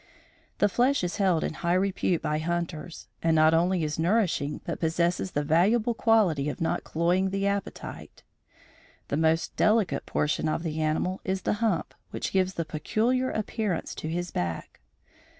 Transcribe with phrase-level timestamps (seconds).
[0.57, 4.79] The flesh is held in high repute by hunters, and not only is nourishing but
[4.79, 8.23] possesses the valuable quality of not cloying the appetite.
[9.09, 13.93] The most delicate portion of the animal is the hump which gives the peculiar appearance
[13.93, 14.79] to his back.